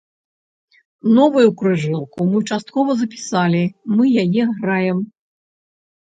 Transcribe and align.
Новую 1.17 1.49
кружэлку 1.59 2.25
мы 2.31 2.39
часткова 2.55 2.95
запісалі, 3.01 3.61
мы 3.97 4.03
яе 4.23 4.47
граем. 4.63 4.97